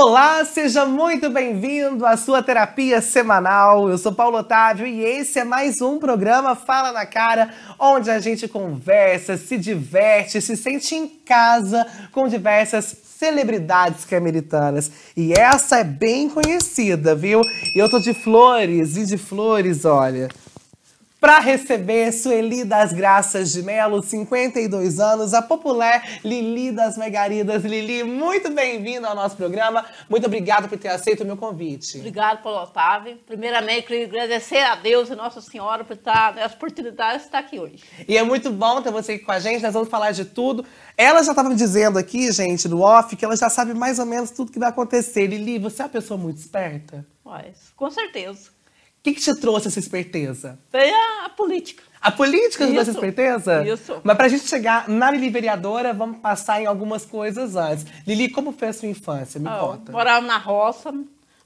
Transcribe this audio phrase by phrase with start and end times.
[0.00, 3.90] Olá, seja muito bem-vindo à sua terapia semanal.
[3.90, 8.20] Eu sou Paulo Otávio e esse é mais um programa Fala na Cara, onde a
[8.20, 14.88] gente conversa, se diverte, se sente em casa com diversas celebridades cameritanas.
[15.16, 17.42] E essa é bem conhecida, viu?
[17.74, 20.28] Eu tô de flores e de flores, olha
[21.20, 27.64] para receber Sueli das Graças de Melo, 52 anos, a popular Lili das Megaridas.
[27.64, 29.84] Lili, muito bem-vinda ao nosso programa.
[30.08, 31.98] Muito obrigada por ter aceito o meu convite.
[31.98, 33.18] Obrigada, Paulo Otávio.
[33.26, 37.58] Primeiramente, queria agradecer a Deus e Nossa Senhora por estar nessa oportunidade de estar aqui
[37.58, 37.82] hoje.
[38.06, 40.64] E é muito bom ter você aqui com a gente, nós vamos falar de tudo.
[40.96, 44.06] Ela já estava me dizendo aqui, gente, no off, que ela já sabe mais ou
[44.06, 45.26] menos tudo que vai acontecer.
[45.26, 47.04] Lili, você é uma pessoa muito esperta?
[47.24, 48.57] Mas, com certeza.
[48.98, 50.58] O que, que te trouxe essa esperteza?
[50.70, 51.82] Foi a, a política.
[52.00, 53.66] A política te trouxe essa esperteza?
[53.66, 54.00] Isso.
[54.04, 57.86] Mas pra gente chegar na Lili vereadora, vamos passar em algumas coisas antes.
[58.06, 59.40] Lili, como foi a sua infância?
[59.40, 59.92] Me Ah, conta.
[59.92, 60.92] Morava na roça,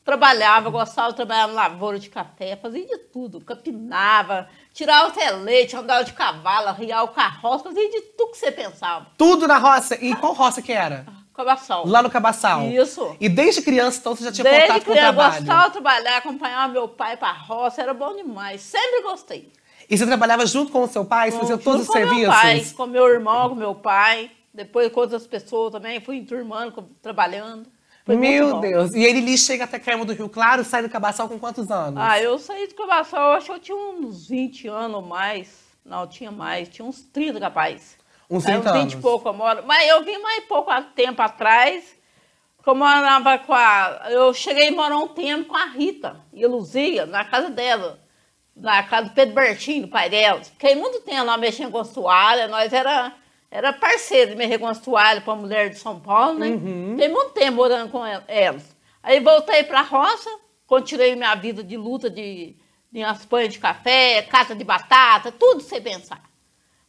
[0.05, 5.77] trabalhava, gostava de trabalhar na lavoura de café, fazia de tudo, capinava, tirava até leite,
[5.77, 9.07] andava de cavalo, arriava o carroça, fazia de tudo que você pensava.
[9.17, 9.97] Tudo na roça.
[10.05, 11.07] E qual roça que era?
[11.35, 11.85] Cabação.
[11.87, 12.63] Lá no Cabaçal.
[12.67, 13.17] Isso.
[13.21, 15.39] E desde criança, então, você já tinha Desde contato com o criança, trabalho?
[15.39, 18.61] gostava de trabalhar, acompanhava meu pai pra roça, era bom demais.
[18.61, 19.51] Sempre gostei.
[19.89, 21.31] E você trabalhava junto com o seu pai?
[21.31, 22.21] Você fazia todos os com serviços?
[22.23, 24.31] Meu pai, com meu irmão, com meu pai.
[24.55, 26.01] Depois com outras pessoas também.
[26.01, 27.67] Fui enturmando, com- trabalhando.
[28.05, 28.59] Foi Meu.
[28.61, 28.93] Deus.
[28.95, 32.01] E ele Lili chega até Carmo do Rio Claro, sai do Cabaçal com quantos anos?
[32.03, 35.49] Ah, eu saí de Cabaçal, eu acho que eu tinha uns 20 anos ou mais.
[35.85, 36.69] Não, tinha mais.
[36.69, 37.97] Tinha uns 30 capaz.
[38.33, 38.95] Uns Aí, 30 uns 20 anos.
[38.95, 39.63] e pouco eu moro.
[39.67, 41.85] Mas eu vim mais pouco tempo atrás.
[42.63, 44.07] que Eu morava com a.
[44.11, 48.01] Eu cheguei a morar um tempo com a Rita e a Luzia, na casa dela.
[48.55, 50.49] Na casa do Pedro Bertinho, do pai delas.
[50.49, 52.51] Fiquei muito tempo lá mexendo com as toalhas.
[52.51, 53.13] Nós era,
[53.51, 56.49] era parceiro de mexer com as toalhas para a mulher de São Paulo, né?
[56.49, 56.91] Uhum.
[56.93, 58.77] Fiquei muito tempo morando com el- elas.
[59.03, 60.31] Aí voltei para a roça,
[60.67, 62.55] continuei minha vida de luta de,
[62.93, 66.23] de umas pães de café, cata de batata, tudo sem pensar.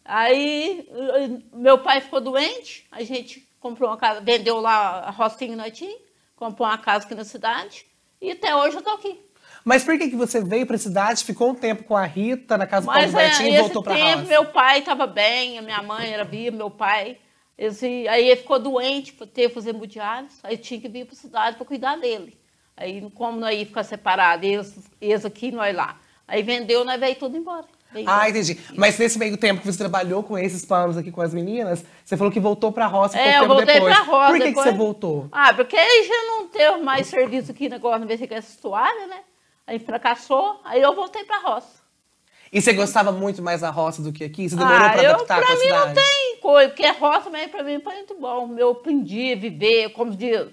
[0.06, 5.72] Aí eh, meu pai ficou doente, a gente comprou uma casa, vendeu lá a rocinha
[5.72, 6.02] tínhamos,
[6.36, 7.86] comprou uma casa aqui na cidade
[8.22, 9.19] e até hoje eu tô aqui.
[9.63, 12.68] Mas por que, que você veio pra cidade, ficou um tempo com a Rita, na
[12.68, 14.28] casa do Paulo é, Bertinho e esse voltou tempo roça?
[14.28, 17.18] meu pai estava bem, a minha mãe era viva, meu pai.
[17.58, 21.56] Esse, aí ele ficou doente, teve que fazer hemodiálise, aí tinha que vir para cidade
[21.56, 22.38] para cuidar dele.
[22.75, 25.97] Aí como nós ia ficar separados, eles, eles aqui, nós lá.
[26.28, 27.68] Aí vendeu, nós veio tudo embora.
[28.06, 28.59] Ah, entendi.
[28.76, 32.18] Mas nesse meio tempo que você trabalhou com esses planos aqui com as meninas, você
[32.18, 33.96] falou que voltou pra roça É, pouco eu tempo voltei depois.
[33.96, 35.28] pra roça Por que, que você voltou?
[35.31, 39.08] Ah, porque aí já não teve mais serviço aqui negócio de mexer com essa toalha,
[39.08, 39.20] né?
[39.66, 41.84] Aí fracassou, aí eu voltei pra roça.
[42.52, 44.48] E você gostava muito mais da roça do que aqui?
[44.48, 45.88] Você demorou ah, pra eu, adaptar pra com a mim cidade?
[45.88, 48.56] não tem coisa, porque roça também pra mim foi muito bom.
[48.58, 50.48] Eu aprendi a viver, como se diz,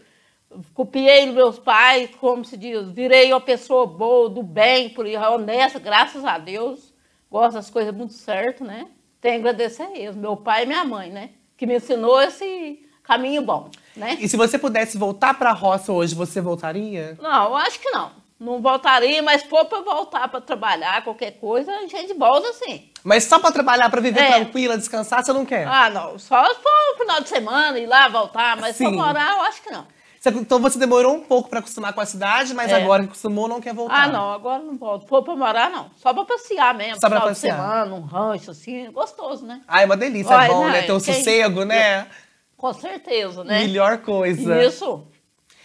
[0.72, 6.24] copiei meus pais, como se diz, virei uma pessoa boa, do bem, por honesta, graças
[6.24, 6.89] a Deus.
[7.30, 8.86] Gosto das coisas muito certo, né?
[9.20, 11.30] Tenho que agradecer a eles, meu pai e minha mãe, né?
[11.56, 14.16] Que me ensinou esse caminho bom, né?
[14.20, 17.16] E se você pudesse voltar pra roça hoje, você voltaria?
[17.20, 18.18] Não, eu acho que não.
[18.38, 22.90] Não voltaria, mas pô, pra voltar pra trabalhar, qualquer coisa, a gente volta sim.
[23.04, 24.32] Mas só pra trabalhar, pra viver É.
[24.32, 25.66] tranquila, descansar, você não quer?
[25.68, 26.18] Ah, não.
[26.18, 28.84] Só for no final de semana, ir lá, voltar, mas Sim.
[28.84, 29.86] pra morar, eu acho que não.
[30.24, 32.74] Então você demorou um pouco pra acostumar com a cidade, mas É.
[32.82, 34.02] agora que acostumou, não quer voltar.
[34.04, 35.06] Ah, não, agora não volto.
[35.08, 35.90] For pra morar, não.
[35.96, 37.00] Só pra passear mesmo.
[37.00, 37.56] Só pra passear.
[37.56, 39.62] semana, um rancho, assim, gostoso, né?
[39.66, 40.82] Ah, é uma delícia, Ai, é bom, não, né?
[40.82, 42.06] Ter o quem- sossego, né?
[42.54, 43.60] Com certeza, né?
[43.60, 44.62] Melhor coisa.
[44.62, 45.04] Isso.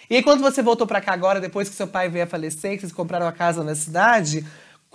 [0.09, 2.75] E aí, quando você voltou pra cá agora, depois que seu pai veio a falecer,
[2.75, 4.45] que vocês compraram a casa na cidade,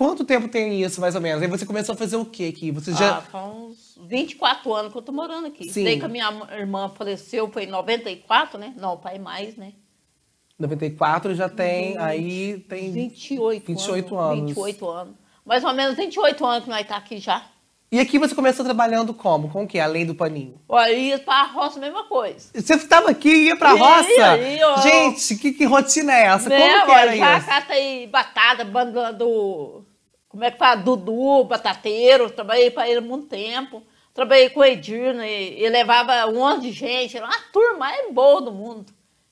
[0.01, 1.43] quanto tempo tem isso, mais ou menos?
[1.43, 2.71] Aí você começou a fazer o quê aqui?
[2.71, 3.19] Você já...
[3.19, 5.69] Ah, faz uns 24 anos que eu tô morando aqui.
[5.69, 5.85] Sim.
[5.85, 8.73] Desde que a minha irmã faleceu, foi em 94, né?
[8.79, 9.75] Não, pai mais, né?
[10.59, 12.91] 94 já tem, aí tem...
[12.91, 14.39] 28, 28 anos.
[14.39, 14.47] anos.
[14.47, 15.15] 28 anos.
[15.45, 17.45] Mais ou menos 28 anos que nós tá aqui já.
[17.93, 19.51] E aqui você começou trabalhando como?
[19.51, 19.81] Com o quê?
[19.81, 20.61] Além do paninho?
[20.69, 22.49] Olha, ia pra roça, mesma coisa.
[22.55, 24.39] Você estava aqui e ia pra Ia, roça?
[24.39, 24.81] ia, ó.
[24.81, 26.49] Gente, que, que rotina é essa?
[26.49, 27.47] Né, Como que era já isso?
[27.47, 29.80] cata aí batata, banda do.
[30.31, 30.77] Como é que fala?
[30.77, 32.31] Dudu, batateiro.
[32.31, 33.83] Trabalhei para ele há muito tempo.
[34.15, 35.31] Trabalhei com o Edir, né?
[35.31, 37.17] Ele levava um monte de gente.
[37.17, 38.87] Era uma turma mais boa do mundo.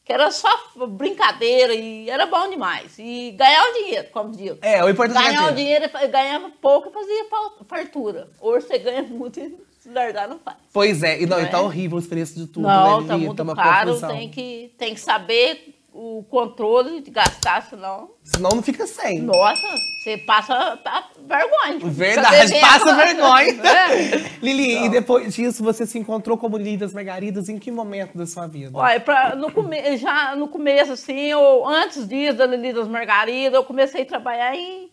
[0.05, 0.49] Que era só
[0.89, 2.95] brincadeira e era bom demais.
[2.99, 4.57] E ganhava dinheiro, como diz.
[4.63, 5.87] É, o importante é Ganhava dinheiro.
[5.89, 8.29] dinheiro, ganhava pouco e fazia fa- fartura.
[8.41, 10.57] Hoje você ganha muito e se largar não faz.
[10.73, 11.61] Pois é, e não, Não e tá é?
[11.61, 14.09] horrível os preços de tudo, Não, né, tá muito uma caro, confusão.
[14.17, 18.11] tem que, tem que saber o controle de gastar, senão.
[18.23, 19.21] Senão não fica sem.
[19.21, 19.67] Nossa,
[19.99, 21.81] você passa tá, vergonha.
[21.83, 23.49] Verdade, passa vergonha.
[23.69, 24.39] É.
[24.41, 24.87] Lili, então.
[24.87, 28.47] e depois disso você se encontrou como Lili das Margaridas em que momento da sua
[28.47, 28.71] vida?
[28.79, 33.55] Olha, pra, no come, já no começo, assim, eu, antes disso da Lili das Margaridas,
[33.55, 34.91] eu comecei a trabalhar em.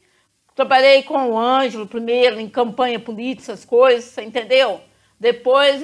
[0.55, 4.79] Trabalhei com o Ângelo primeiro, em campanha política, essas coisas, você entendeu?
[5.19, 5.83] Depois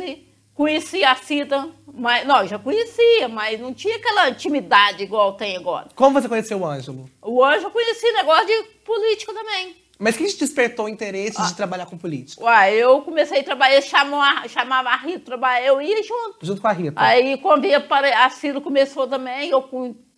[0.54, 5.90] Conheci a Cida, mas não, já conhecia, mas não tinha aquela intimidade igual tem agora.
[5.96, 7.10] Como você conheceu o Ângelo?
[7.22, 9.76] O Ângelo eu conheci negócio de política também.
[10.00, 11.46] Mas quem te despertou o interesse ah.
[11.46, 12.44] de trabalhar com política?
[12.44, 16.38] Uai, eu comecei a trabalhar, chamava, chamava a Rita eu ia junto.
[16.42, 16.94] Junto com a Rita.
[17.00, 19.64] Aí quando ia para a Cida começou também, eu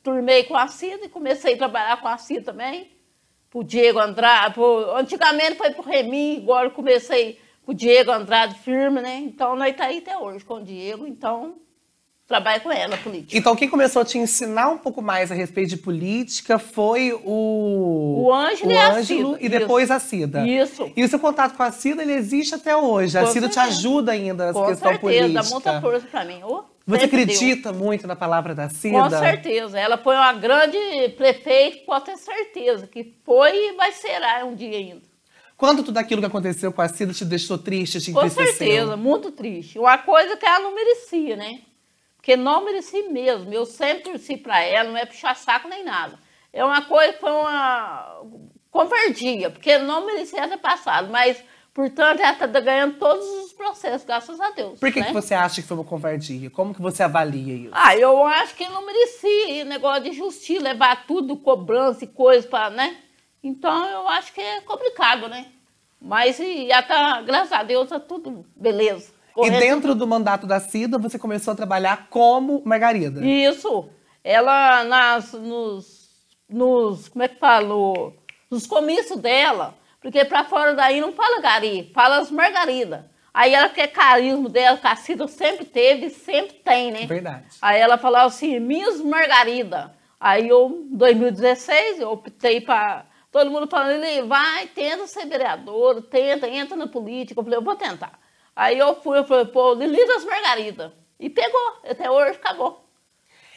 [0.02, 2.92] turmei com a Cida e comecei a trabalhar com a Cida também.
[3.50, 9.18] Pro Diego Andrade, pro, antigamente foi pro Remi, agora comecei o Diego Andrade firme, né?
[9.18, 11.56] Então nós tá aí até hoje com o Diego, então
[12.28, 13.38] trabalho com ela, política.
[13.38, 18.24] Então quem começou a te ensinar um pouco mais a respeito de política foi o...
[18.26, 20.48] O Ângelo, o e, Ângelo e depois a Cida.
[20.48, 20.92] Isso.
[20.96, 23.18] E o seu contato com a Cida, ele existe até hoje.
[23.18, 23.68] Com a Cida certeza.
[23.68, 25.44] te ajuda ainda nessa com questão certeza, política.
[25.44, 26.42] dá muita força pra mim.
[26.44, 27.82] Oh, Você acredita deu.
[27.82, 28.98] muito na palavra da Cida?
[28.98, 29.80] Com certeza.
[29.80, 30.78] Ela foi uma grande
[31.18, 35.13] prefeita, pode ter certeza que foi e vai ser um dia ainda.
[35.64, 38.12] Quando tudo aquilo que aconteceu com a Cida te deixou triste, te?
[38.12, 39.80] Com certeza, muito triste.
[39.80, 41.62] Uma coisa que ela não merecia, né?
[42.18, 43.54] Porque não merecia mesmo.
[43.54, 46.20] Eu sempre torci para ela, não é puxar saco nem nada.
[46.52, 48.24] É uma coisa que foi uma
[48.70, 51.42] converdia, porque não merecia ter passado, mas,
[51.74, 54.82] portanto, ela está ganhando todos os processos, graças a Deus.
[54.82, 55.06] Por que, né?
[55.06, 56.50] que você acha que foi uma converdia?
[56.50, 57.72] Como que você avalia isso?
[57.72, 62.70] Ah, eu acho que não merecia, negócio de justiça, levar tudo, cobrança e coisa para,
[62.70, 62.98] né?
[63.42, 65.53] Então eu acho que é complicado, né?
[66.04, 69.14] Mas já tá, graças a Deus, tá tudo beleza.
[69.34, 69.56] Correto.
[69.56, 73.26] E dentro do mandato da Cida, você começou a trabalhar como Margarida.
[73.26, 73.90] Isso.
[74.22, 76.10] Ela, nas, nos,
[76.48, 78.14] nos, como é que falou?
[78.52, 83.10] Nos comícios dela, porque para fora daí não fala Gari, fala as Margarida.
[83.34, 87.08] Aí ela quer carisma dela, que a Cida sempre teve e sempre tem, né?
[87.08, 87.46] Verdade.
[87.62, 89.96] Aí ela falava assim, Miss Margarida.
[90.20, 96.04] Aí eu, em 2016, eu optei para Todo mundo falando, ele vai, tenta ser vereador,
[96.04, 97.40] tenta, entra na política.
[97.40, 98.20] Eu falei, eu vou tentar.
[98.56, 100.94] Aí eu fui, eu falei, pô, Lili das Margarida.
[101.20, 102.86] E pegou, até hoje acabou.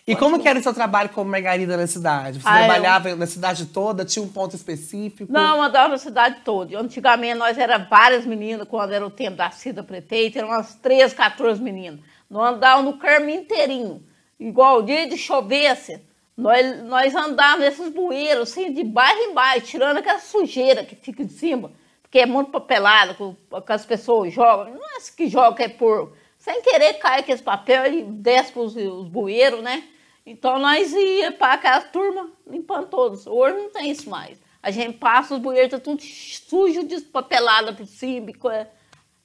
[0.07, 2.41] E Pode como que era o seu trabalho como Margarida na cidade?
[2.41, 3.17] Você ah, trabalhava eu...
[3.17, 4.03] na cidade toda?
[4.03, 5.31] Tinha um ponto específico?
[5.31, 6.79] Não, andava na cidade toda.
[6.79, 11.15] Antigamente nós era várias meninas, quando era o tempo da Cida Prefeita, eram umas 13,
[11.15, 12.01] 14 meninas.
[12.31, 14.03] Nós andávamos no Carmo inteirinho.
[14.41, 16.01] Igual o dia de chovesse,
[16.37, 21.25] nós, nós andávamos nesses bueiros, assim, de baixo em baixo, tirando aquela sujeira que fica
[21.25, 21.73] de cima,
[22.03, 24.75] porque é muito papelado, que, que as pessoas jogam.
[24.75, 26.13] Não é que joga, é por.
[26.39, 29.83] Sem querer cai aqueles papel e desce para os, os bueiros, né?
[30.25, 33.27] Então nós ia para aquela turma limpando todos.
[33.27, 34.39] Hoje não tem isso mais.
[34.63, 38.33] A gente passa os bueiros, tá tudo sujo, despapelado por cima.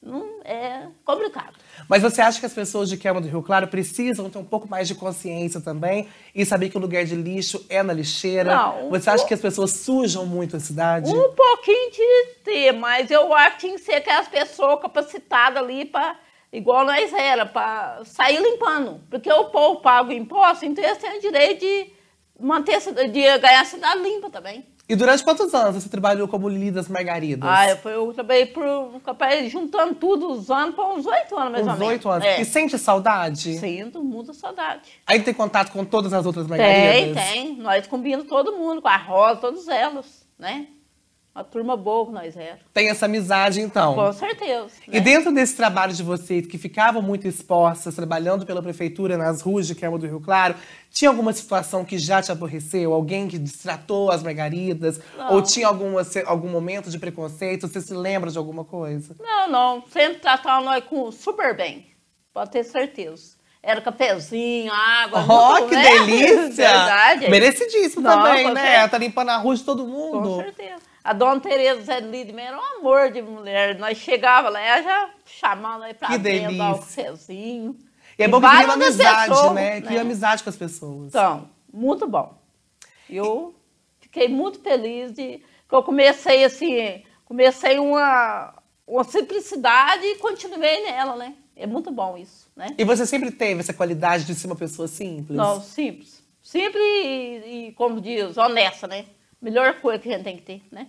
[0.01, 1.53] Não, é complicado.
[1.87, 4.67] Mas você acha que as pessoas de Queima do Rio Claro precisam ter um pouco
[4.67, 8.55] mais de consciência também e saber que o lugar de lixo é na lixeira?
[8.55, 11.11] Não, você acha que as pessoas sujam muito a cidade?
[11.11, 15.85] Um pouquinho de ter, mas eu acho que tinha que ser aquelas pessoas capacitadas ali
[15.85, 16.17] para
[16.51, 19.01] igual nós era, para sair limpando.
[19.07, 21.93] Porque o povo paga o imposto, então eles têm o direito de
[22.39, 24.65] manter de ganhar a cidade limpa também.
[24.91, 27.49] E durante quantos anos você trabalhou como Lili das Margaridas?
[27.49, 28.65] Ah, eu, eu trabalhei por,
[29.47, 31.87] juntando tudo os anos por uns oito anos, mais uns ou menos.
[31.93, 32.27] oito anos.
[32.27, 32.41] É.
[32.41, 33.57] E sente saudade?
[33.57, 34.81] Sinto, muita saudade.
[35.07, 37.15] Aí tem contato com todas as outras Margaridas?
[37.23, 37.55] Tem, tem.
[37.55, 40.67] Nós combinamos todo mundo, com a Rosa, todas elas, né?
[41.33, 42.61] Uma turma boa que nós éramos.
[42.73, 43.95] Tem essa amizade, então.
[43.95, 44.65] Com certeza.
[44.85, 44.97] Né?
[44.97, 49.65] E dentro desse trabalho de vocês, que ficavam muito expostas, trabalhando pela prefeitura nas ruas
[49.65, 50.55] de Querma do Rio Claro,
[50.91, 52.93] tinha alguma situação que já te aborreceu?
[52.93, 54.99] Alguém que destratou as margaridas?
[55.17, 55.35] Não.
[55.35, 57.65] Ou tinha alguma, algum momento de preconceito?
[57.65, 59.15] Você se lembra de alguma coisa?
[59.17, 59.83] Não, não.
[59.89, 61.87] Sempre tratavam nós com super bem.
[62.33, 63.39] Pode ter certeza.
[63.63, 65.23] Era cafezinho, água.
[65.29, 65.83] Oh, muito, que né?
[65.99, 66.67] delícia!
[66.67, 67.29] Verdade.
[67.29, 68.75] Merecidíssimo não, também, né?
[68.75, 70.29] Ela tá limpando a rua de todo mundo.
[70.29, 70.90] Com certeza.
[71.03, 73.77] A dona Tereza Zé Lidman era um amor de mulher.
[73.79, 77.77] Nós chegava lá, ela já chamava nós pra que dentro, dar o cafezinho.
[78.17, 79.81] E é bom que cria uma amizade, pessoas, né?
[79.81, 80.01] Cria né?
[80.01, 81.07] amizade com as pessoas.
[81.07, 82.37] Então, muito bom.
[83.09, 83.55] Eu
[83.99, 88.53] fiquei muito feliz de que eu comecei assim, comecei uma,
[88.85, 91.33] uma simplicidade e continuei nela, né?
[91.55, 92.75] É muito bom isso, né?
[92.77, 95.37] E você sempre teve essa qualidade de ser uma pessoa simples?
[95.37, 96.21] Não, simples.
[96.41, 99.05] Simples e, e como diz, honesta, né?
[99.41, 100.87] Melhor coisa que a gente tem que ter, né?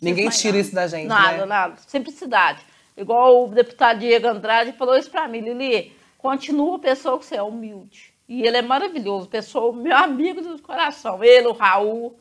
[0.00, 1.46] Ninguém tira isso da gente, Nada, né?
[1.46, 1.76] nada.
[1.86, 2.60] Simplicidade.
[2.96, 7.36] Igual o deputado Diego Andrade falou isso pra mim, Lili, continua a pessoa que você
[7.36, 8.12] é humilde.
[8.28, 11.22] E ele é maravilhoso, pessoa, meu amigo do coração.
[11.22, 12.18] Ele, o Raul,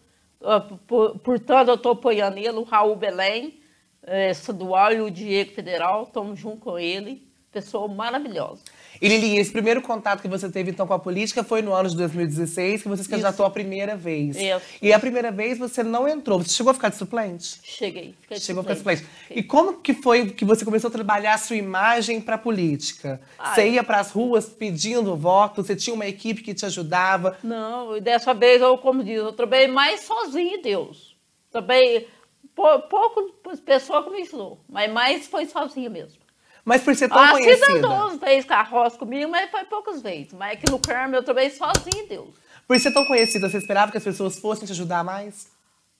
[1.23, 3.59] portanto, eu estou apoiando ele, o Raul Belém,
[4.03, 7.27] é, estadual, e o Diego Federal, estamos junto com ele.
[7.55, 8.61] Pessoa maravilhosa.
[9.01, 11.87] E Lili, esse primeiro contato que você teve então com a política foi no ano
[11.87, 14.35] de 2016, que você se candidatou a primeira vez.
[14.35, 14.61] Isso.
[14.81, 16.39] E a primeira vez você não entrou.
[16.39, 17.61] Você chegou a ficar de suplente?
[17.63, 18.13] Cheguei.
[18.19, 19.03] Fiquei chegou a ficar de suplente.
[19.03, 19.37] Fiquei.
[19.37, 23.21] E como que foi que você começou a trabalhar a sua imagem para a política?
[23.39, 23.55] Ai.
[23.55, 25.63] Você ia para as ruas pedindo voto?
[25.63, 27.37] Você tinha uma equipe que te ajudava?
[27.41, 31.15] Não, dessa vez, eu, como diz, eu trabalhei mais sozinho, Deus.
[31.49, 32.09] Trabalhei
[32.53, 33.31] pouco
[33.65, 36.24] pessoa que me ajudou, mas mais foi sozinha mesmo.
[36.65, 37.65] Mas por ser tão ah, conhecida.
[37.67, 40.33] Cida duas vezes carroça comigo, mas foi poucas vezes.
[40.33, 42.29] Mas aqui no Carmo eu trabalhei sozinho, Deus.
[42.67, 45.54] Por ser tão conhecida, você esperava que as pessoas fossem te ajudar mais?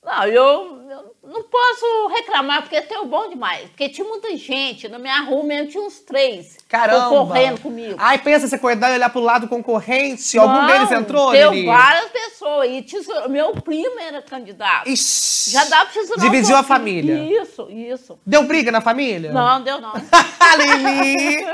[0.05, 3.67] Não, eu, eu, não posso reclamar, porque tem bom demais.
[3.69, 7.09] Porque tinha muita gente, na minha rua mesmo tinha uns três Caramba.
[7.09, 7.95] concorrendo comigo.
[7.97, 12.11] Ai, pensa, você acordar e olhar pro lado concorrente, não, algum deles entrou, Deu várias
[12.11, 12.69] pessoas.
[12.69, 14.87] E tinha, meu primo era candidato.
[14.87, 17.41] Ixi, Já dá pra você Dividiu a família.
[17.41, 18.19] Isso, isso.
[18.23, 19.31] Deu briga na família?
[19.31, 19.93] Não, deu não.
[20.55, 21.45] Lili!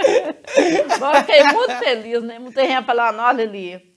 [1.21, 2.37] fiquei muito feliz, né?
[2.37, 3.90] Muita gente falando, olha, Lili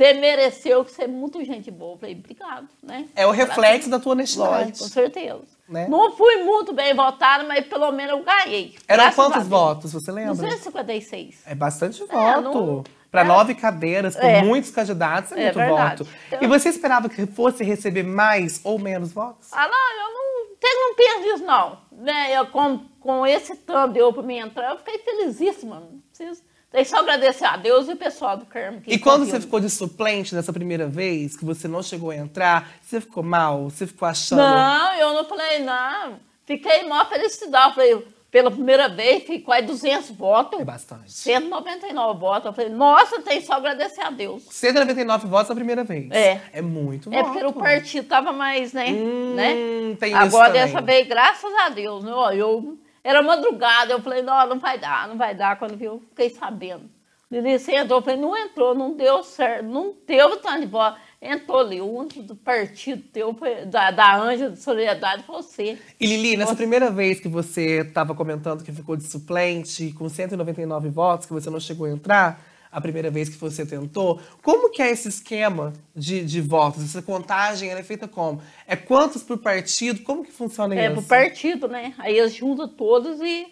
[0.00, 1.92] você mereceu ser muito gente boa.
[1.92, 3.06] Eu falei, obrigado, né?
[3.14, 4.50] É o reflexo da tua honestidade.
[4.50, 5.42] Lógico, com certeza.
[5.68, 5.86] Né?
[5.88, 8.76] Não fui muito bem votada, mas pelo menos eu ganhei.
[8.88, 10.34] Eram quantos votos, você lembra?
[10.34, 11.42] 256.
[11.44, 12.84] É bastante é, voto.
[13.10, 13.24] Para é.
[13.24, 14.42] nove cadeiras, com é.
[14.42, 16.08] muitos candidatos, é, é muito voto.
[16.28, 16.38] Então...
[16.40, 19.48] E você esperava que fosse receber mais ou menos votos?
[19.52, 21.78] Ah, não, eu não, eu não penso nisso, não.
[21.92, 22.38] Né?
[22.38, 25.80] Eu, com, com esse tanto deu para mim entrar, eu fiquei felizíssima.
[25.80, 28.80] Não preciso tem só agradecer a Deus e o pessoal do Carmo.
[28.86, 32.70] E quando você ficou de suplente nessa primeira vez, que você não chegou a entrar,
[32.80, 33.64] você ficou mal?
[33.64, 34.38] Você ficou achando...
[34.38, 36.20] Não, eu não falei, não.
[36.46, 37.74] Fiquei maior felicidade.
[37.74, 40.60] Falei, pela primeira vez, fiquei quase 200 votos.
[40.60, 41.12] É bastante.
[41.12, 42.46] 199 votos.
[42.46, 44.44] Eu falei, nossa, tem só agradecer a Deus.
[44.48, 46.08] 199 votos na primeira vez.
[46.12, 46.40] É.
[46.52, 48.86] É muito É porque o partido tava mais, né?
[48.90, 49.96] Hum, né?
[49.98, 52.12] Tem Agora, isso dessa vez, graças a Deus, né?
[52.34, 55.58] eu era madrugada, eu falei, não, não vai dar, não vai dar.
[55.58, 56.90] Quando viu, fiquei sabendo.
[57.30, 58.00] Lili, você entrou?
[58.00, 60.96] Eu falei, não entrou, não deu certo, não teve tanto de bola.
[61.22, 65.78] Entrou ali, o único do partido teu, da, da Anja de Solidariedade, foi você.
[66.00, 70.88] E Lili, nessa primeira vez que você estava comentando que ficou de suplente, com 199
[70.88, 74.20] votos, que você não chegou a entrar, a primeira vez que você tentou.
[74.42, 76.84] Como que é esse esquema de, de votos?
[76.84, 78.40] Essa contagem é feita como?
[78.66, 80.02] É quantos por partido?
[80.02, 80.92] Como que funciona é, isso?
[80.92, 81.94] É por partido, né?
[81.98, 83.46] Aí eles juntam todos e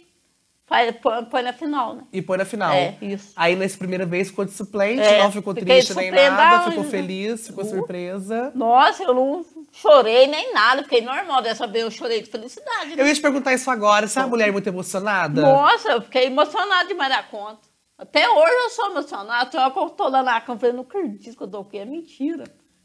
[0.69, 2.03] faz, põe, põe, na final, né?
[2.13, 2.73] E põe na final.
[2.73, 3.33] É, isso.
[3.35, 7.47] Aí nessa primeira vez ficou de suplente, é, não ficou triste nem nada, ficou feliz,
[7.47, 8.53] ficou uh, surpresa.
[8.55, 11.43] Nossa, eu não chorei nem nada, fiquei normal.
[11.43, 12.95] Dessa vez eu chorei de felicidade.
[12.95, 13.03] Né?
[13.03, 14.07] Eu ia te perguntar isso agora.
[14.07, 15.41] Você é uma mulher muito emocionada?
[15.41, 17.68] Nossa, eu fiquei emocionada demais da conta.
[17.99, 19.61] Até hoje eu sou emocionada.
[19.61, 21.79] Hora que eu tô lá na cama, eu falei, não acredito que eu tô aqui,
[21.79, 22.45] é mentira.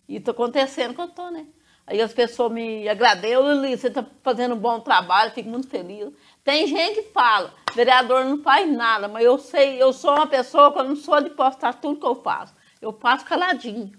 [0.09, 1.45] E tá acontecendo que eu tô, né?
[1.85, 6.11] Aí as pessoas me agradecem, Lili, você tá fazendo um bom trabalho, fico muito feliz.
[6.43, 10.71] Tem gente que fala, vereador não faz nada, mas eu sei, eu sou uma pessoa
[10.71, 12.55] que eu não sou de postar tudo que eu faço.
[12.81, 13.91] Eu faço caladinho.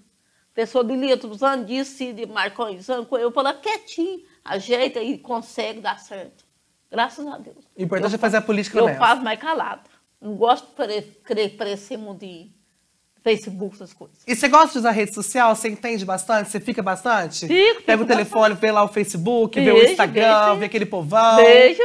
[0.54, 5.98] Pessoa Lili, eu tô precisando disso, de Marcões, eu falo quietinho, ajeita e consegue dar
[5.98, 6.44] certo.
[6.90, 7.64] Graças a Deus.
[7.76, 8.98] O importante eu, é fazer a política Eu mesmo.
[8.98, 9.82] faço mais calada.
[10.24, 12.50] Não gosto de querer parecer de
[13.22, 14.16] Facebook, essas coisas.
[14.26, 15.54] E você gosta de usar rede social?
[15.54, 16.50] Você entende bastante?
[16.50, 17.46] Você fica bastante?
[17.46, 17.82] Fico.
[17.82, 21.36] Pega o telefone, vê lá o Facebook, vê o Instagram, vê aquele povão.
[21.36, 21.82] Beijo.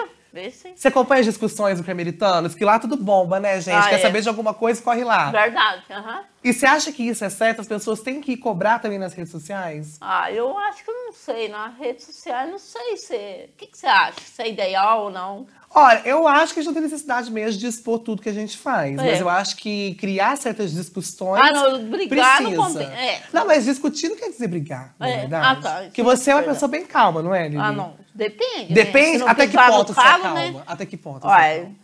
[0.51, 0.73] Sim.
[0.75, 2.55] Você acompanha as discussões do Cremeritanos?
[2.55, 3.75] Que lá tudo bomba, né, gente?
[3.75, 3.99] Ah, Quer é.
[3.99, 5.31] saber de alguma coisa, corre lá.
[5.31, 6.23] Verdade, uhum.
[6.43, 7.59] E você acha que isso é certo?
[7.59, 9.97] As pessoas têm que cobrar também nas redes sociais?
[9.99, 11.49] Ah, eu acho que não sei.
[11.49, 13.15] Na rede social, não sei se...
[13.15, 14.21] O que, que você acha?
[14.21, 15.47] Se é ideal ou não?
[15.71, 18.33] Olha, eu acho que a gente não tem necessidade mesmo de expor tudo que a
[18.33, 18.93] gente faz.
[18.93, 18.95] É.
[18.95, 21.41] Mas eu acho que criar certas discussões.
[21.43, 22.57] Ah, não, brigar precisa.
[22.57, 23.21] não é.
[23.31, 25.17] Não, mas discutir não quer dizer brigar, na é.
[25.19, 25.45] verdade.
[25.45, 25.81] Ah, tá.
[25.83, 27.61] Porque você é uma pessoa bem calma, não é, Lili?
[27.61, 27.93] Ah, não.
[28.13, 28.73] Depende.
[28.73, 29.19] Depende?
[29.19, 29.29] Né?
[29.29, 30.33] Até que ponto você é calma?
[30.33, 30.63] Né?
[30.65, 31.27] Até que ponto?
[31.27, 31.75] Olha, de...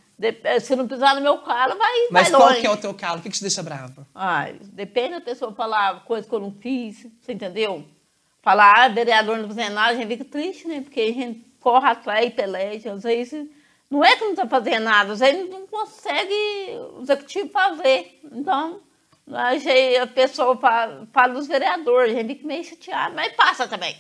[0.62, 2.08] se não pisar no meu calo, vai.
[2.10, 2.62] Mas vai qual longe.
[2.62, 3.20] que é o teu calo?
[3.20, 4.08] O que, que te deixa brava?
[4.14, 7.86] Ai, depende da pessoa falar coisa que eu não fiz, você entendeu?
[8.42, 10.82] Falar, ah, vereador não fazendo nada, a gente fica triste, né?
[10.82, 12.94] Porque a gente corre atrás e peleja.
[12.94, 13.48] Às vezes
[13.90, 16.34] não é que não está fazendo nada, às vezes não consegue
[16.98, 18.20] o executivo fazer.
[18.32, 18.82] Então,
[19.32, 23.96] a pessoa fala, fala dos vereadores, a gente fica meio chateado, mas passa também.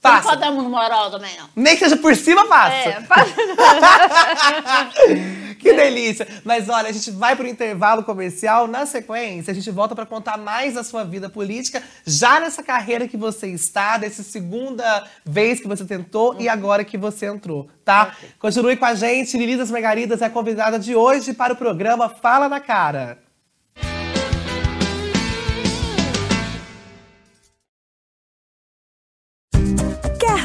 [0.00, 0.16] Passa.
[0.16, 1.50] Não pode dar muito moral também, não.
[1.54, 2.74] Nem que seja por cima, passa.
[2.74, 3.34] É, passa.
[5.60, 6.26] que delícia.
[6.42, 8.66] Mas olha, a gente vai para o intervalo comercial.
[8.66, 13.06] Na sequência, a gente volta para contar mais da sua vida política, já nessa carreira
[13.06, 16.40] que você está, dessa segunda vez que você tentou uhum.
[16.40, 18.14] e agora que você entrou, tá?
[18.16, 18.30] Okay.
[18.38, 19.36] Continue com a gente.
[19.36, 23.18] Lili das Margaridas é a convidada de hoje para o programa Fala na Cara.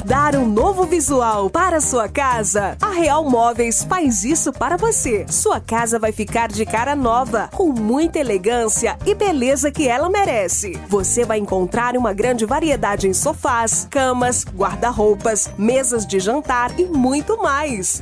[0.05, 2.77] Dar um novo visual para sua casa?
[2.79, 5.25] A Real Móveis faz isso para você.
[5.27, 10.79] Sua casa vai ficar de cara nova, com muita elegância e beleza que ela merece.
[10.88, 17.41] Você vai encontrar uma grande variedade em sofás, camas, guarda-roupas, mesas de jantar e muito
[17.41, 18.00] mais.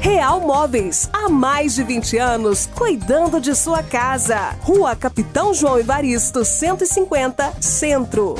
[0.00, 4.54] Real Móveis, há mais de 20 anos, cuidando de sua casa.
[4.60, 8.36] Rua Capitão João Evaristo, 150, Centro.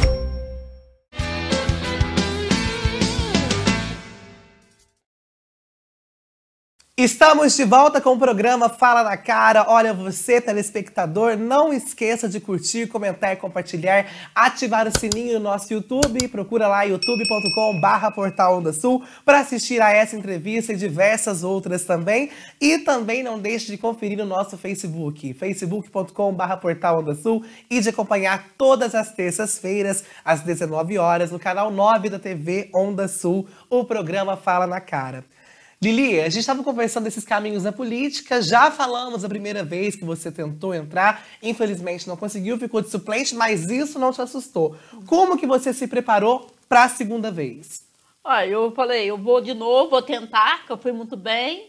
[6.99, 9.67] Estamos de volta com o programa Fala na Cara.
[9.69, 15.71] Olha, você, telespectador, não esqueça de curtir, comentar e compartilhar, ativar o sininho no nosso
[15.71, 16.27] YouTube.
[16.29, 22.31] Procura lá youtube.com/barra Portal Onda Sul para assistir a essa entrevista e diversas outras também.
[22.59, 27.91] E também não deixe de conferir o nosso Facebook, facebook.com/barra Portal Onda Sul e de
[27.91, 33.85] acompanhar todas as terças-feiras, às 19 horas, no canal 9 da TV Onda Sul, o
[33.85, 35.36] programa Fala na Cara.
[35.83, 40.07] Lili, a gente estava conversando desses caminhos na política, já falamos a primeira vez que
[40.07, 44.75] você tentou entrar, infelizmente não conseguiu, ficou de suplente, mas isso não te assustou.
[45.07, 47.85] Como que você se preparou para a segunda vez?
[48.25, 51.69] Olha, eu falei, eu vou de novo, vou tentar, que eu fui muito bem,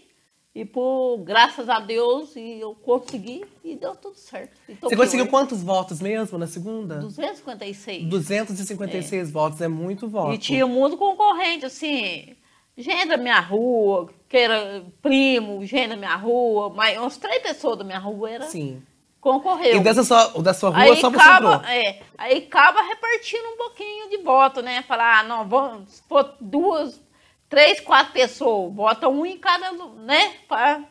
[0.56, 4.58] e por graças a Deus e eu consegui e deu tudo certo.
[4.82, 6.96] Você conseguiu quantos votos mesmo na segunda?
[6.96, 8.06] 256.
[8.06, 9.32] 256 é.
[9.32, 10.34] votos, é muito voto.
[10.34, 12.38] E tinha muito concorrente, assim
[12.78, 17.78] gente da minha rua, que era primo, gente da minha rua, mas umas três pessoas
[17.80, 18.46] da minha rua era.
[18.46, 18.82] Sim.
[19.20, 19.78] Concorreu.
[19.78, 23.58] E dessa sua, da sua rua aí só você acaba, é, Aí acaba repartindo um
[23.58, 24.84] pouquinho de voto, né?
[24.84, 27.02] Falar, ah, não, vamos, se for duas,
[27.50, 30.34] três, quatro pessoas, vota um em cada, né?
[30.48, 30.84] Para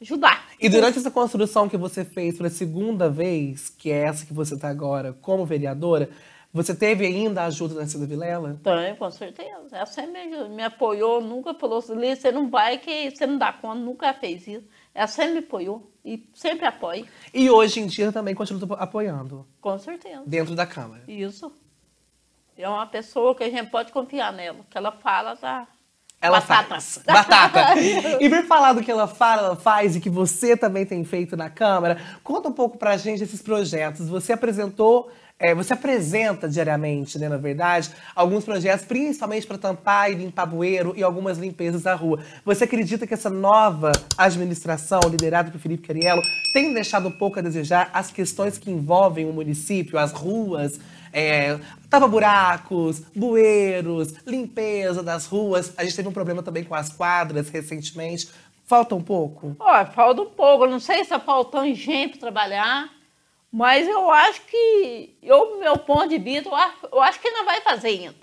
[0.00, 0.46] ajudar.
[0.60, 4.32] E durante essa construção que você fez para a segunda vez, que é essa que
[4.32, 6.10] você está agora como vereadora,
[6.54, 8.60] você teve ainda a ajuda da Cida Vilela?
[8.62, 9.76] Tenho, com certeza.
[9.76, 13.52] Ela sempre me, me apoiou, nunca falou assim, você não vai que você não dá
[13.52, 14.64] conta, nunca fez isso.
[14.94, 17.04] Ela sempre me apoiou e sempre apoia.
[17.34, 19.44] E hoje em dia também continua apoiando?
[19.60, 20.22] Com certeza.
[20.24, 21.02] Dentro da Câmara?
[21.08, 21.52] Isso.
[22.56, 25.66] É uma pessoa que a gente pode confiar nela, que ela fala, tá...
[26.20, 26.68] Ela Batata.
[26.68, 27.00] faz.
[27.06, 27.80] Batata.
[27.80, 31.36] e vir falar do que ela fala, ela faz e que você também tem feito
[31.36, 34.08] na Câmara, conta um pouco pra gente esses projetos.
[34.08, 40.14] Você apresentou é, você apresenta diariamente, né, na verdade, alguns projetos, principalmente para tampar e
[40.14, 42.20] limpar bueiro e algumas limpezas da rua.
[42.44, 46.22] Você acredita que essa nova administração, liderada por Felipe Cariello,
[46.52, 50.78] tem deixado um pouco a desejar as questões que envolvem o município, as ruas,
[51.14, 55.72] é, tapa-buracos, bueiros, limpeza das ruas?
[55.78, 58.28] A gente teve um problema também com as quadras recentemente.
[58.64, 59.54] Falta um pouco?
[59.60, 60.66] Ó, falta um pouco.
[60.66, 62.90] não sei se está faltando gente para trabalhar.
[63.52, 66.48] Mas eu acho que, eu, meu ponto de vista,
[66.90, 68.16] eu acho, que não vai fazer ainda.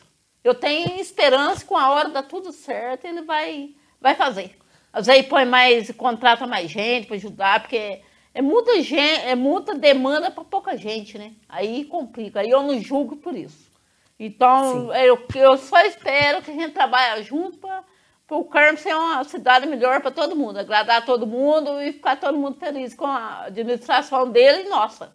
[0.43, 3.69] Eu tenho esperança que com a hora dá tudo certo, ele vai,
[4.01, 4.58] vai fazer.
[4.91, 8.01] Às vezes põe mais, contrata mais gente para ajudar, porque
[8.34, 11.34] é muita gente, é muita demanda para pouca gente, né?
[11.50, 12.39] Aí complica.
[12.39, 13.72] Aí eu não julgo por isso.
[14.17, 17.84] Então, eu, eu só espero que a gente trabalhe junto para
[18.30, 22.38] o Carmo ser uma cidade melhor para todo mundo, agradar todo mundo e ficar todo
[22.38, 25.12] mundo feliz com a administração dele e nossa.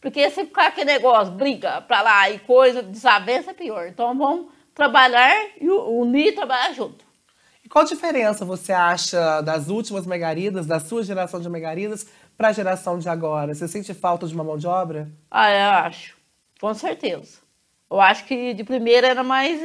[0.00, 3.86] Porque se ficar aquele negócio, briga pra lá e coisa, desavença é pior.
[3.86, 7.04] Então vamos trabalhar e unir e trabalhar junto.
[7.64, 12.06] E qual diferença você acha das últimas megaridas, da sua geração de megaridas,
[12.38, 13.54] para a geração de agora?
[13.54, 15.10] Você sente falta de uma mão de obra?
[15.30, 16.16] Ah, eu acho.
[16.58, 17.40] Com certeza.
[17.90, 19.60] Eu acho que de primeira era mais,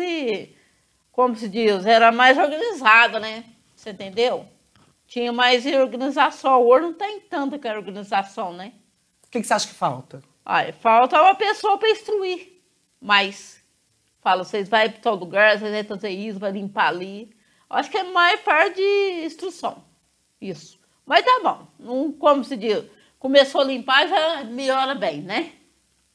[1.11, 3.45] como se diz, era mais organizada, né?
[3.73, 4.45] Você entendeu?
[5.07, 6.61] Tinha mais organização.
[6.61, 8.73] Hoje não tem tanta organização, né?
[9.33, 10.21] que, que você acha que falta?
[10.45, 12.61] Ah, falta uma pessoa para instruir
[13.01, 13.63] mais.
[14.21, 17.35] Fala, vocês vão para tal lugar, vocês vão fazer isso, vai limpar ali.
[17.69, 19.83] Acho que é mais parte de instrução.
[20.39, 20.79] Isso.
[21.05, 21.67] Mas tá bom.
[21.79, 22.83] Não, como se diz,
[23.19, 25.51] começou a limpar, já melhora bem, né?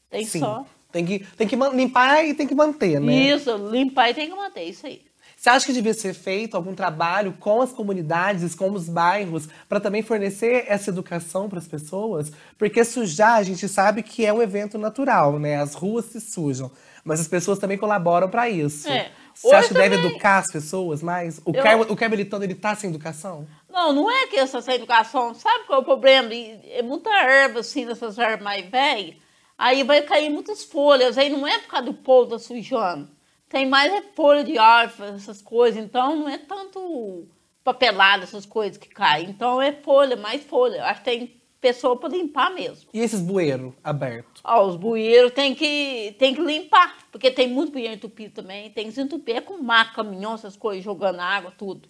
[0.09, 0.39] Tem Sim.
[0.39, 0.65] só.
[0.91, 3.13] Tem que, tem que limpar e tem que manter, né?
[3.13, 5.03] Isso, limpar e tem que manter, isso aí.
[5.39, 9.79] Você acha que devia ser feito algum trabalho com as comunidades, com os bairros, para
[9.79, 12.29] também fornecer essa educação para as pessoas?
[12.57, 15.55] Porque sujar, a gente sabe que é um evento natural, né?
[15.55, 16.69] As ruas se sujam,
[17.05, 18.89] mas as pessoas também colaboram para isso.
[18.89, 19.11] É.
[19.33, 21.39] Você acha que deve educar as pessoas mais?
[21.45, 21.81] O, Eu...
[21.89, 23.47] O Caio Militando, ele tá sem educação?
[23.69, 25.33] Não, não é que essa educação.
[25.33, 26.29] Sabe qual é o problema?
[26.33, 29.15] É muita erva, assim, dessas ervas mais velhas.
[29.57, 31.17] Aí vai cair muitas folhas.
[31.17, 33.09] Aí não é por causa do povo tá sujando
[33.49, 35.83] tem mais é folha de árvore, essas coisas.
[35.83, 37.27] Então não é tanto
[37.63, 39.29] papelada, essas coisas que caem.
[39.29, 40.85] Então é folha, mais folha.
[40.85, 42.89] Acho que tem pessoa para limpar mesmo.
[42.93, 44.41] E esses bueiros abertos?
[44.45, 48.69] Ó, os bueiros tem que, tem que limpar, porque tem muito bueiro entupido também.
[48.69, 51.89] Tem que se entupir é com maca, caminhão, essas coisas, jogando água, tudo.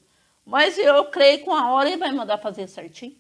[0.50, 3.16] Mas eu creio que com a hora ele vai mandar fazer certinho.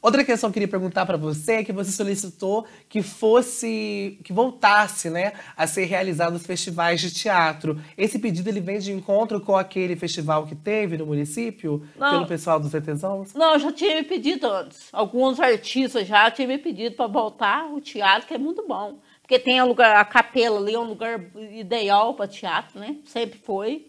[0.00, 4.32] Outra questão que eu queria perguntar para você é que você solicitou que fosse, que
[4.32, 7.78] voltasse, né, a ser realizados festivais de teatro.
[7.96, 12.10] Esse pedido ele vem de encontro com aquele festival que teve no município Não.
[12.10, 13.34] pelo pessoal dos ETZãos?
[13.34, 14.88] Não, eu já tinha me pedido antes.
[14.90, 18.98] Alguns artistas já tinham me pedido para voltar o teatro, que é muito bom.
[19.20, 21.20] Porque tem a, lugar, a capela ali, é um lugar
[21.52, 22.96] ideal para teatro, né?
[23.04, 23.84] Sempre foi.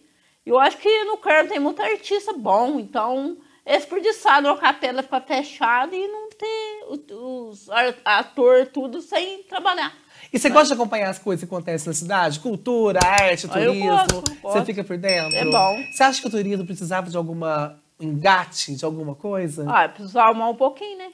[0.45, 5.21] Eu acho que no Carmo tem muito artista bom, então é desperdiçado a capela ficar
[5.21, 7.67] fechada e não ter os
[8.03, 9.93] ator tudo sem trabalhar.
[10.33, 12.39] E você gosta de acompanhar as coisas que acontecem na cidade?
[12.39, 13.89] Cultura, arte, Ah, eu turismo?
[13.89, 14.65] gosto, Você gosto.
[14.65, 15.35] fica por dentro?
[15.37, 15.77] É bom.
[15.91, 19.65] Você acha que o turismo precisava de alguma engate, de alguma coisa?
[19.69, 21.09] Ah, precisa arrumar um pouquinho, né?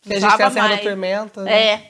[0.00, 0.82] Porque a gente tem a Precisava Serra da mais.
[0.86, 1.42] Tormenta.
[1.42, 1.82] né?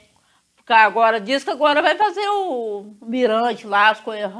[0.68, 4.30] Porque agora, diz que agora vai fazer o mirante lá, as coisas,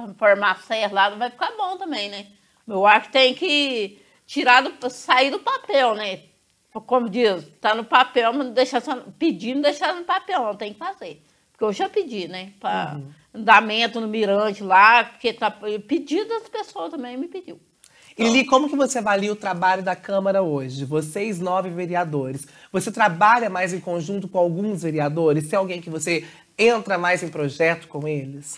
[0.60, 2.26] serra lá, vai ficar bom também, né?
[2.66, 6.24] Eu acho que tem que tirar do, sair do papel, né?
[6.86, 10.54] Como diz, tá no papel, mas não deixar só, pedir, não deixar no papel, não,
[10.54, 11.24] tem que fazer.
[11.50, 12.52] Porque eu já pedi, né?
[12.60, 13.10] Para Uhum.
[13.32, 17.58] andamento no mirante lá, porque tá, pedido das pessoas também me pediu.
[18.18, 20.84] E Lili, como que você avalia o trabalho da Câmara hoje?
[20.84, 22.48] Vocês, nove vereadores.
[22.72, 25.46] Você trabalha mais em conjunto com alguns vereadores?
[25.48, 26.26] Tem alguém que você
[26.58, 28.56] entra mais em projeto com eles?